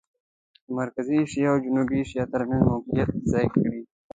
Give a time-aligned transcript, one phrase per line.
[0.65, 3.81] د مرکزي اسیا او جنوبي اسیا ترمېنځ موقعیت ځان کړي.